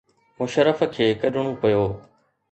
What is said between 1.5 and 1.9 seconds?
پيو.